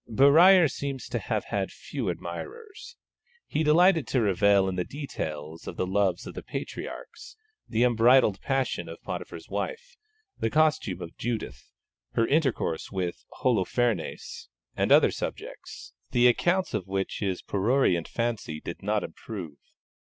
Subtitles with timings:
[0.09, 2.95] Berruyer seems to have had few admirers.
[3.45, 7.37] He delighted to revel in the details of the loves of the patriarchs,
[7.69, 9.97] the unbridled passion of Potiphar's wife,
[10.39, 11.69] the costume of Judith,
[12.13, 18.81] her intercourse with Holophernes, and other subjects, the accounts of which his prurient fancy did
[18.81, 19.57] not improve.